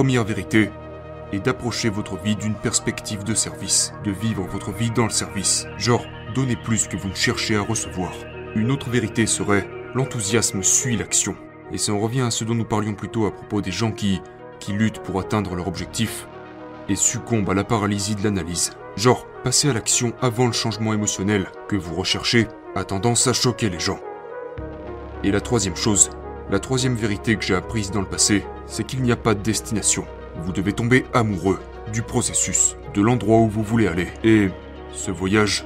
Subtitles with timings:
[0.00, 0.70] première vérité
[1.30, 5.66] est d'approcher votre vie d'une perspective de service, de vivre votre vie dans le service.
[5.76, 8.10] Genre, donnez plus que vous ne cherchez à recevoir.
[8.54, 11.36] Une autre vérité serait l'enthousiasme suit l'action.
[11.70, 13.92] Et ça en revient à ce dont nous parlions plus tôt à propos des gens
[13.92, 14.22] qui,
[14.58, 16.26] qui luttent pour atteindre leur objectif
[16.88, 18.70] et succombent à la paralysie de l'analyse.
[18.96, 23.68] Genre, passer à l'action avant le changement émotionnel que vous recherchez a tendance à choquer
[23.68, 24.00] les gens.
[25.24, 26.08] Et la troisième chose,
[26.50, 29.42] la troisième vérité que j'ai apprise dans le passé, c'est qu'il n'y a pas de
[29.42, 30.06] destination.
[30.42, 31.58] Vous devez tomber amoureux
[31.92, 34.06] du processus, de l'endroit où vous voulez aller.
[34.24, 34.48] Et
[34.92, 35.64] ce voyage,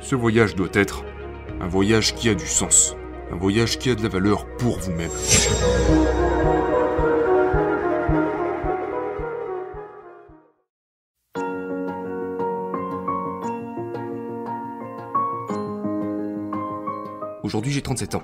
[0.00, 1.04] ce voyage doit être
[1.60, 2.96] un voyage qui a du sens,
[3.30, 5.10] un voyage qui a de la valeur pour vous-même.
[17.42, 18.22] Aujourd'hui j'ai 37 ans.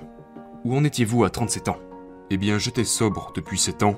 [0.65, 1.86] Où en étiez-vous à 37 ans?
[2.29, 3.96] Eh bien j'étais sobre depuis 7 ans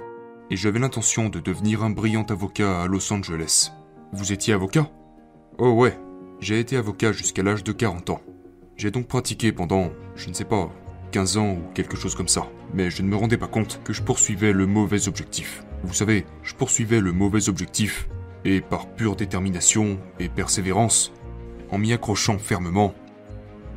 [0.50, 3.72] et j'avais l'intention de devenir un brillant avocat à Los Angeles.
[4.12, 4.90] Vous étiez avocat?
[5.56, 5.98] Oh ouais,
[6.38, 8.20] j'ai été avocat jusqu'à l'âge de 40 ans.
[8.76, 10.70] J'ai donc pratiqué pendant, je ne sais pas,
[11.12, 12.48] 15 ans ou quelque chose comme ça.
[12.74, 15.64] Mais je ne me rendais pas compte que je poursuivais le mauvais objectif.
[15.82, 18.10] Vous savez, je poursuivais le mauvais objectif,
[18.44, 21.14] et par pure détermination et persévérance,
[21.70, 22.94] en m'y accrochant fermement,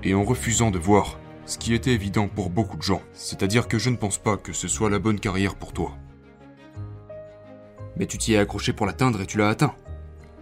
[0.03, 3.78] et en refusant de voir ce qui était évident pour beaucoup de gens, c'est-à-dire que
[3.80, 5.97] je ne pense pas que ce soit la bonne carrière pour toi.
[7.97, 9.73] Mais tu t'y es accroché pour l'atteindre et tu l'as atteint.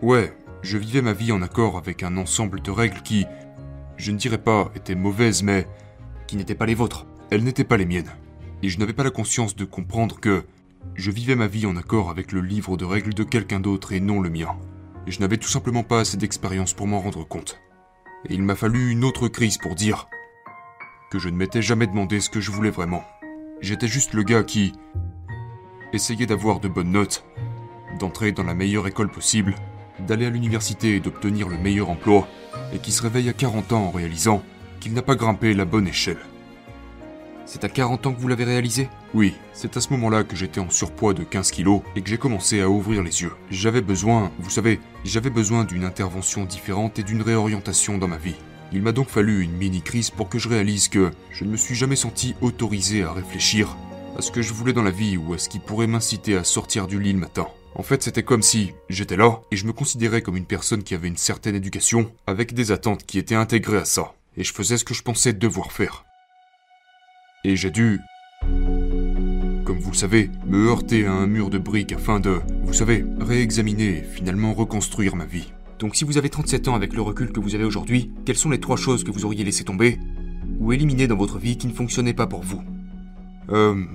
[0.02, 3.26] Ouais, je vivais ma vie en accord avec un ensemble de règles qui,
[3.98, 5.68] je ne dirais pas étaient mauvaises, mais
[6.28, 7.06] Qui n'étaient pas les vôtres.
[7.32, 8.12] elles n'étaient pas les miennes.
[8.62, 10.44] Et je n'avais pas la conscience de comprendre que
[10.96, 14.00] je vivais ma vie en accord avec le livre de règles de quelqu'un d'autre et
[14.00, 14.56] non le mien.
[15.08, 17.60] Et je n'avais tout simplement pas assez d'expérience pour m'en rendre compte.
[18.28, 20.08] Et il m'a fallu une autre crise pour dire
[21.10, 23.04] que je ne m'étais jamais demandé ce que je voulais vraiment.
[23.62, 24.74] J'étais juste le gars qui
[25.92, 27.26] essayait d'avoir de bonnes notes,
[27.98, 29.56] d'entrer dans la meilleure école possible,
[30.00, 32.28] d'aller à l'université et d'obtenir le meilleur emploi,
[32.74, 34.44] et qui se réveille à 40 ans en réalisant
[34.80, 36.20] qu'il n'a pas grimpé la bonne échelle.
[37.46, 38.90] C'est à 40 ans que vous l'avez réalisé?
[39.16, 42.20] Oui, c'est à ce moment-là que j'étais en surpoids de 15 kilos et que j'ai
[42.20, 43.34] commencé à ouvrir les yeux.
[43.50, 48.36] J'avais besoin, vous savez, j'avais besoin d'une intervention différente et d'une réorientation dans ma vie.
[48.72, 51.76] Il m'a donc fallu une mini-crise pour que je réalise que je ne me suis
[51.76, 53.76] jamais senti autorisé à réfléchir
[54.16, 56.44] à ce que je voulais dans la vie ou à ce qui pourrait m'inciter à
[56.44, 57.48] sortir du lit le matin.
[57.74, 60.94] En fait, c'était comme si j'étais là et je me considérais comme une personne qui
[60.94, 64.14] avait une certaine éducation avec des attentes qui étaient intégrées à ça.
[64.38, 66.06] Et je faisais ce que je pensais devoir faire.
[67.44, 68.00] Et j'ai dû,
[69.66, 73.06] comme vous le savez, me heurter à un mur de briques afin de, vous savez,
[73.20, 75.54] réexaminer et finalement reconstruire ma vie.
[75.80, 78.50] Donc si vous avez 37 ans avec le recul que vous avez aujourd'hui, quelles sont
[78.50, 79.98] les trois choses que vous auriez laissé tomber
[80.60, 82.62] ou éliminées dans votre vie qui ne fonctionnaient pas pour vous?
[83.50, 83.86] Euh...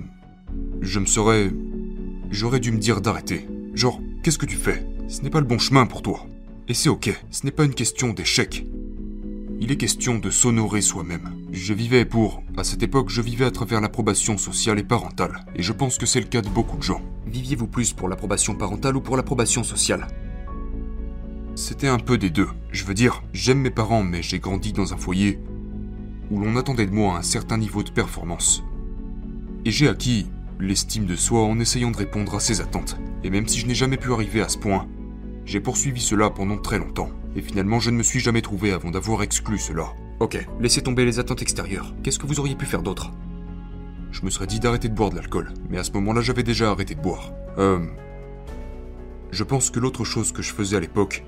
[0.81, 1.51] Je me serais...
[2.31, 3.47] J'aurais dû me dire d'arrêter.
[3.73, 4.85] Genre, qu'est-ce que tu fais?
[5.07, 6.25] Ce n'est pas le bon chemin pour toi.
[6.67, 8.65] Et c'est ok, ce n'est pas une question d'échec.
[9.59, 11.29] Il est question de s'honorer soi-même.
[11.51, 12.43] Je vivais pour...
[12.57, 15.45] À cette époque, je vivais à travers l'approbation sociale et parentale.
[15.55, 17.01] Et je pense que c'est le cas de beaucoup de gens.
[17.27, 20.07] Viviez-vous plus pour l'approbation parentale ou pour l'approbation sociale?
[21.55, 22.49] C'était un peu des deux.
[22.73, 25.39] Je veux dire, j'aime mes parents, mais j'ai grandi dans un foyer
[26.29, 28.61] où l'on attendait de moi un certain niveau de performance.
[29.63, 30.27] Et j'ai acquis
[30.59, 32.97] l'estime de soi en essayant de répondre à ces attentes.
[33.23, 34.85] Et même si je n'ai jamais pu arriver à ce point,
[35.45, 37.09] j'ai poursuivi cela pendant très longtemps.
[37.37, 39.93] Et finalement, je ne me suis jamais trouvé avant d'avoir exclu cela.
[40.19, 41.95] Ok, laissez tomber les attentes extérieures.
[42.03, 43.11] Qu'est-ce que vous auriez pu faire d'autre?
[44.11, 46.71] Je me serais dit d'arrêter de boire de l'alcool, mais à ce moment-là, j'avais déjà
[46.71, 47.31] arrêté de boire.
[47.57, 47.79] Euh...
[49.31, 51.23] Je pense que l'autre chose que je faisais à l'époque,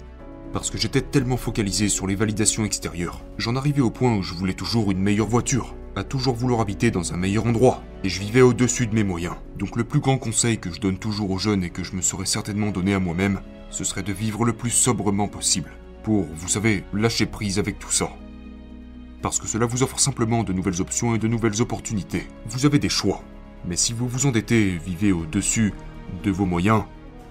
[0.57, 4.33] parce que j'étais tellement focalisé sur les validations extérieures, j'en arrivais au point où je
[4.33, 8.19] voulais toujours une meilleure voiture, à toujours vouloir habiter dans un meilleur endroit, et je
[8.19, 9.35] vivais au-dessus de mes moyens.
[9.59, 12.01] Donc le plus grand conseil que je donne toujours aux jeunes et que je me
[12.01, 16.47] serais certainement donné à moi-même, ce serait de vivre le plus sobrement possible, pour, vous
[16.47, 18.09] savez, lâcher prise avec tout ça.
[19.21, 22.25] Parce que cela vous offre simplement de nouvelles options et de nouvelles opportunités.
[22.47, 23.21] Vous avez des choix.
[23.67, 25.75] Mais si vous vous endettez et vivez au-dessus
[26.23, 26.81] de vos moyens,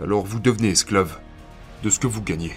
[0.01, 1.19] alors vous devenez esclave
[1.83, 2.53] de ce que vous gagnez.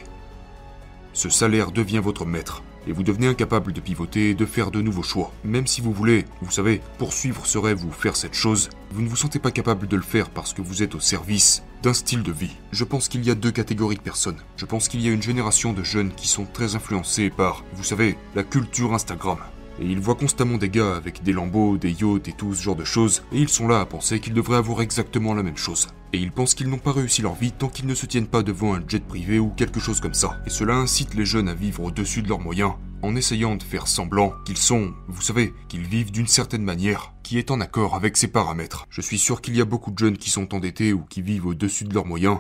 [1.14, 4.82] Ce salaire devient votre maître, et vous devenez incapable de pivoter et de faire de
[4.82, 5.32] nouveaux choix.
[5.44, 9.10] Même si vous voulez, vous savez, poursuivre ce rêve ou faire cette chose, vous ne
[9.10, 12.24] vous sentez pas capable de le faire parce que vous êtes au service d'un style
[12.24, 12.56] de vie.
[12.72, 14.40] Je pense qu'il y a deux catégories de personnes.
[14.58, 17.84] Je pense qu'il y a une génération de jeunes qui sont très influencés par, vous
[17.84, 19.40] savez, la culture Instagram.
[19.81, 22.76] Et ils voient constamment des gars avec des lambeaux, des yachts et tout ce genre
[22.76, 25.88] de choses, et ils sont là à penser qu'ils devraient avoir exactement la même chose.
[26.12, 28.44] Et ils pensent qu'ils n'ont pas réussi leur vie tant qu'ils ne se tiennent pas
[28.44, 30.42] devant un jet privé ou quelque chose comme ça.
[30.46, 33.88] Et cela incite les jeunes à vivre au-dessus de leurs moyens, en essayant de faire
[33.88, 38.18] semblant qu'ils sont, vous savez, qu'ils vivent d'une certaine manière, qui est en accord avec
[38.18, 38.86] ces paramètres.
[38.90, 41.48] Je suis sûr qu'il y a beaucoup de jeunes qui sont endettés ou qui vivent
[41.48, 42.40] au-dessus de leurs moyens.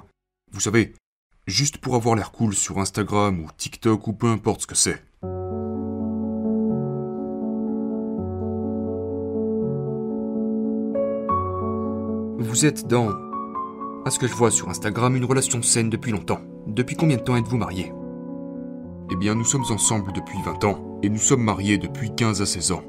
[0.51, 0.93] Vous savez,
[1.47, 5.01] juste pour avoir l'air cool sur Instagram ou TikTok ou peu importe ce que c'est.
[12.49, 13.09] Vous êtes dans,
[14.05, 16.41] à ce que je vois sur Instagram, une relation saine depuis longtemps.
[16.65, 17.93] Depuis combien de temps êtes-vous marié
[19.11, 22.47] Eh bien, nous sommes ensemble depuis 20 ans et nous sommes mariés depuis 15 à
[22.47, 22.81] 16 ans.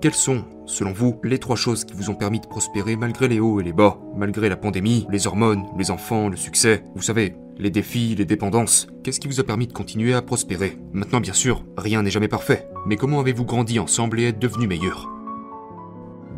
[0.00, 3.40] Quelles sont, selon vous, les trois choses qui vous ont permis de prospérer malgré les
[3.40, 7.34] hauts et les bas, malgré la pandémie, les hormones, les enfants, le succès, vous savez,
[7.58, 8.86] les défis, les dépendances.
[9.02, 10.78] Qu'est-ce qui vous a permis de continuer à prospérer?
[10.92, 14.68] Maintenant, bien sûr, rien n'est jamais parfait, mais comment avez-vous grandi ensemble et êtes devenu
[14.68, 15.10] meilleur?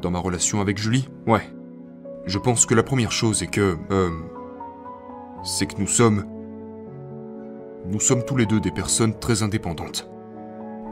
[0.01, 1.07] Dans ma relation avec Julie?
[1.27, 1.43] Ouais.
[2.25, 3.77] Je pense que la première chose est que...
[3.91, 4.11] Euh,
[5.45, 6.25] c'est que nous sommes...
[7.87, 10.09] Nous sommes tous les deux des personnes très indépendantes.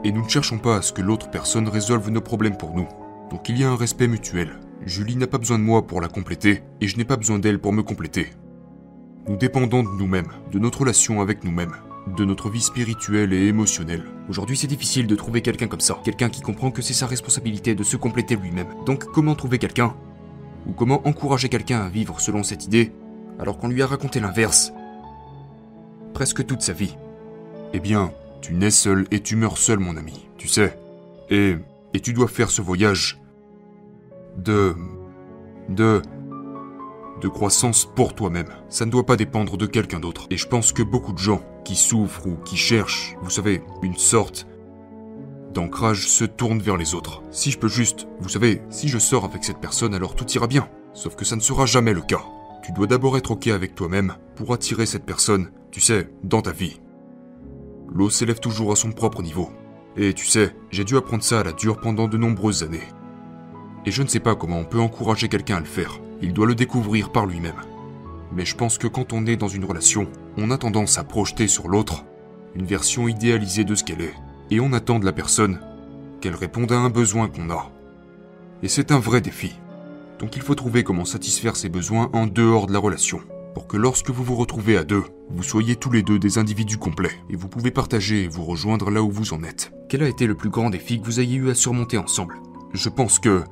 [0.03, 2.87] Et nous ne cherchons pas à ce que l'autre personne résolve nos problèmes pour nous.
[3.29, 4.59] Donc il y a un respect mutuel.
[4.85, 7.59] Julie n'a pas besoin de moi pour la compléter, et je n'ai pas besoin d'elle
[7.59, 8.31] pour me compléter.
[9.29, 11.75] Nous dépendons de nous-mêmes, de notre relation avec nous-mêmes,
[12.17, 14.03] de notre vie spirituelle et émotionnelle.
[14.27, 15.99] Aujourd'hui, c'est difficile de trouver quelqu'un comme ça.
[16.03, 18.67] Quelqu'un qui comprend que c'est sa responsabilité de se compléter lui-même.
[18.85, 19.95] Donc, comment trouver quelqu'un?
[20.67, 22.91] Ou comment encourager quelqu'un à vivre selon cette idée,
[23.39, 24.71] alors qu'on lui a raconté l'inverse?
[26.13, 26.95] Presque toute sa vie.
[27.73, 28.11] Eh bien,
[28.41, 30.77] tu nais seul et tu meurs seul, mon ami, tu sais.
[31.29, 31.55] Et,
[31.93, 33.19] et tu dois faire ce voyage
[34.37, 34.75] de...
[35.69, 36.01] de...
[37.21, 38.49] de croissance pour toi-même.
[38.69, 40.27] Ça ne doit pas dépendre de quelqu'un d'autre.
[40.29, 43.95] Et je pense que beaucoup de gens qui souffrent ou qui cherchent, vous savez, une
[43.95, 44.47] sorte
[45.51, 47.21] d'ancrage se tournent vers les autres.
[47.31, 50.47] Si je peux juste, vous savez, si je sors avec cette personne, alors tout ira
[50.47, 50.69] bien.
[50.93, 52.21] Sauf que ça ne sera jamais le cas.
[52.63, 56.51] Tu dois d'abord être ok avec toi-même pour attirer cette personne, tu sais, dans ta
[56.51, 56.79] vie.
[57.93, 59.49] L'eau s'élève toujours à son propre niveau.
[59.97, 62.87] Et tu sais, j'ai dû apprendre ça à la dure pendant de nombreuses années.
[63.85, 65.99] Et je ne sais pas comment on peut encourager quelqu'un à le faire.
[66.21, 67.61] Il doit le découvrir par lui-même.
[68.31, 70.07] Mais je pense que quand on est dans une relation,
[70.37, 72.05] on a tendance à projeter sur l'autre
[72.55, 74.15] une version idéalisée de ce qu'elle est.
[74.51, 75.59] Et on attend de la personne
[76.19, 77.71] qu'elle réponde à un besoin qu'on a.
[78.61, 79.55] Et c'est un vrai défi.
[80.19, 83.21] Donc il faut trouver comment satisfaire ses besoins en dehors de la relation
[83.53, 86.77] pour que lorsque vous vous retrouvez à deux, vous soyez tous les deux des individus
[86.77, 89.73] complets, et vous pouvez partager et vous rejoindre là où vous en êtes.
[89.89, 92.37] Quel a été le plus grand défi que vous ayez eu à surmonter ensemble?
[92.73, 93.43] Je pense que...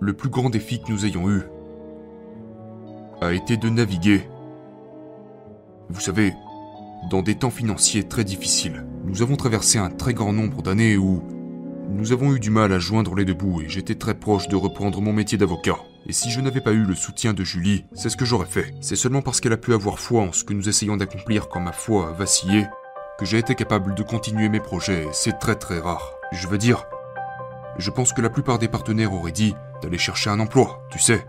[0.00, 1.42] Le plus grand défi que nous ayons eu
[3.20, 4.28] a été de naviguer.
[5.88, 6.34] Vous savez,
[7.10, 11.22] dans des temps financiers très difficiles, nous avons traversé un très grand nombre d'années où
[11.90, 14.56] nous avons eu du mal à joindre les deux bouts et j'étais très proche de
[14.56, 15.76] reprendre mon métier d'avocat.
[16.06, 18.74] Et si je n'avais pas eu le soutien de Julie, c'est ce que j'aurais fait.
[18.80, 21.60] C'est seulement parce qu'elle a pu avoir foi en ce que nous essayons d'accomplir quand
[21.60, 22.66] ma foi a vacillé
[23.18, 25.06] que j'ai été capable de continuer mes projets.
[25.12, 26.14] C'est très très rare.
[26.32, 26.86] Je veux dire,
[27.78, 31.24] je pense que la plupart des partenaires auraient dit d'aller chercher un emploi, tu sais.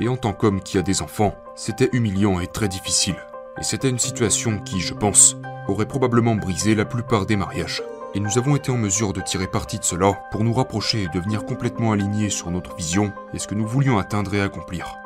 [0.00, 3.16] Et en tant qu'homme qui a des enfants, c'était humiliant et très difficile.
[3.60, 7.82] Et c'était une situation qui, je pense, aurait probablement brisé la plupart des mariages.
[8.14, 11.08] Et nous avons été en mesure de tirer parti de cela pour nous rapprocher et
[11.08, 14.96] devenir complètement alignés sur notre vision et ce que nous voulions atteindre et accomplir.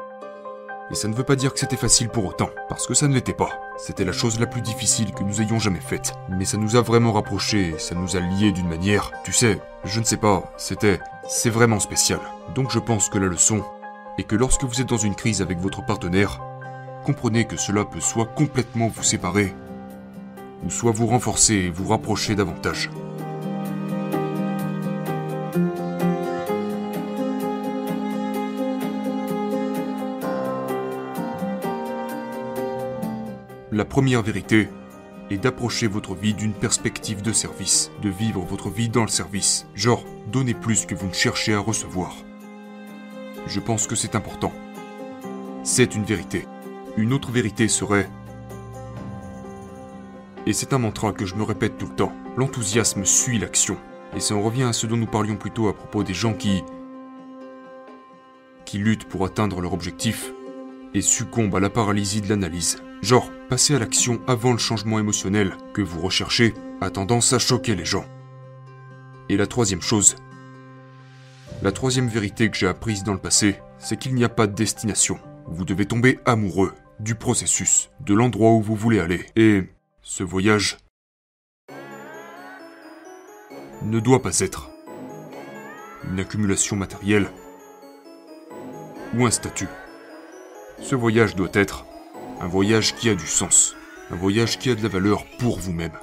[0.90, 3.14] Et ça ne veut pas dire que c'était facile pour autant, parce que ça ne
[3.14, 3.58] l'était pas.
[3.78, 6.12] C'était la chose la plus difficile que nous ayons jamais faite.
[6.28, 9.58] Mais ça nous a vraiment rapprochés et ça nous a liés d'une manière, tu sais,
[9.84, 11.00] je ne sais pas, c'était...
[11.28, 12.20] C'est vraiment spécial.
[12.54, 13.64] Donc je pense que la leçon
[14.18, 16.42] est que lorsque vous êtes dans une crise avec votre partenaire,
[17.04, 19.54] comprenez que cela peut soit complètement vous séparer,
[20.64, 22.90] ou soit vous renforcer et vous rapprocher davantage.
[33.70, 34.68] La première vérité
[35.30, 39.66] est d'approcher votre vie d'une perspective de service, de vivre votre vie dans le service,
[39.74, 42.14] genre donnez plus que vous ne cherchez à recevoir.
[43.46, 44.52] Je pense que c'est important.
[45.64, 46.46] C'est une vérité.
[46.96, 48.08] Une autre vérité serait
[50.46, 52.12] et c'est un mantra que je me répète tout le temps.
[52.36, 53.76] L'enthousiasme suit l'action.
[54.16, 56.34] Et ça en revient à ce dont nous parlions plus tôt à propos des gens
[56.34, 56.64] qui...
[58.64, 60.32] qui luttent pour atteindre leur objectif
[60.94, 62.82] et succombent à la paralysie de l'analyse.
[63.02, 67.74] Genre, passer à l'action avant le changement émotionnel que vous recherchez a tendance à choquer
[67.74, 68.04] les gens.
[69.28, 70.16] Et la troisième chose,
[71.62, 74.54] la troisième vérité que j'ai apprise dans le passé, c'est qu'il n'y a pas de
[74.54, 75.18] destination.
[75.46, 79.26] Vous devez tomber amoureux du processus, de l'endroit où vous voulez aller.
[79.34, 79.64] Et
[80.02, 80.78] ce voyage
[83.82, 84.70] ne doit pas être
[86.08, 87.28] une accumulation matérielle
[89.14, 89.68] ou un statut.
[90.80, 91.86] Ce voyage doit être
[92.40, 93.74] un voyage qui a du sens,
[94.10, 95.98] un voyage qui a de la valeur pour vous-même.